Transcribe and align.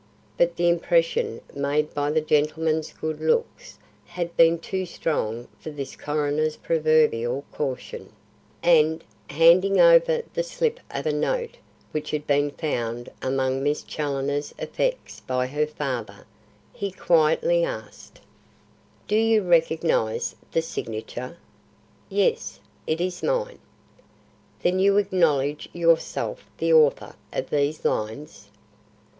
But 0.35 0.55
the 0.55 0.67
impression 0.67 1.41
made 1.53 1.93
by 1.93 2.09
the 2.09 2.21
gentleman's 2.21 2.91
good 2.91 3.19
looks 3.21 3.77
had 4.05 4.35
been 4.35 4.57
too 4.57 4.83
strong 4.87 5.47
for 5.59 5.69
this 5.69 5.95
coroner's 5.95 6.57
proverbial 6.57 7.45
caution, 7.53 8.11
and, 8.63 9.03
handing 9.29 9.79
over 9.79 10.23
the 10.33 10.41
slip 10.41 10.79
of 10.89 11.05
a 11.05 11.11
note 11.13 11.57
which 11.91 12.09
had 12.09 12.25
been 12.25 12.49
found 12.49 13.09
among 13.21 13.61
Miss 13.61 13.83
Challoner's 13.83 14.55
effects 14.57 15.19
by 15.19 15.45
her 15.45 15.67
father, 15.67 16.25
he 16.73 16.89
quietly 16.89 17.63
asked: 17.63 18.21
"Do 19.07 19.15
you 19.15 19.43
recognise 19.43 20.35
the 20.51 20.63
signature?" 20.63 21.37
"Yes, 22.09 22.59
it 22.87 22.99
is 22.99 23.21
mine." 23.21 23.59
"Then 24.63 24.79
you 24.79 24.97
acknowledge 24.97 25.69
yourself 25.73 26.43
the 26.57 26.73
author 26.73 27.13
of 27.31 27.51
these 27.51 27.85
lines?" 27.85 28.47